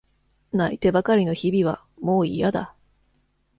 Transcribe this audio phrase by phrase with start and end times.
[0.51, 2.73] 泣いてばかりの日々はもういやだ。